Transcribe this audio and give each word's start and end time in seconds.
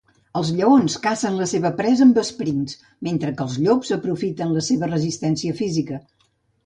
Els 0.39 0.47
lleons 0.59 0.95
cacen 1.03 1.35
la 1.41 1.47
seva 1.51 1.71
presa 1.81 2.03
amb 2.07 2.17
esprints, 2.23 2.77
mentre 3.09 3.35
que 3.37 3.45
els 3.49 3.59
llops 3.67 3.93
aprofiten 3.97 4.57
la 4.59 4.65
seva 4.73 4.91
resistència 4.95 5.59
física. 5.61 6.01